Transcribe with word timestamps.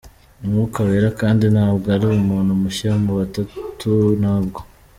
Umwuka 0.43 0.77
Wera 0.87 1.09
kandi 1.21 1.45
ntabwo 1.53 1.85
ari 1.95 2.05
umuntu 2.19 2.51
mushya 2.61 2.91
mu 3.03 3.11
butatu, 3.19 3.91
ntabwo. 4.21 4.59